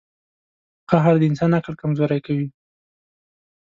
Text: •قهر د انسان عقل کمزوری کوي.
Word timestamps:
•قهر 0.89 1.15
د 1.19 1.23
انسان 1.29 1.51
عقل 1.59 1.73
کمزوری 1.81 2.19
کوي. 2.25 2.47